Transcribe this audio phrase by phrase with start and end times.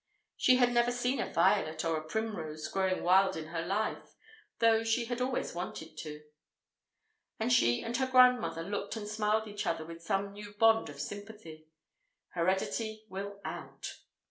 [0.35, 4.15] She had never seen a violet or a primrose growing wild in her life,
[4.57, 6.23] though she had always wanted to.
[7.39, 10.89] And she and her grandmother looked and smiled at each other with some new bond
[10.89, 11.67] of sympathy.
[12.31, 13.97] Heredity will out!